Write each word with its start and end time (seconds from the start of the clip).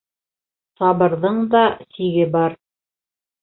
Сабырҙың 0.79 1.37
да 1.57 1.61
сиге 1.99 2.27
бар. 2.39 2.57